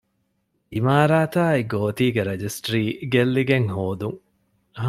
[0.75, 4.19] އިމާރާތާއި ގޯތީގެ ރަޖިސްޓްރީ ގެއްލިގެން ހޯދުން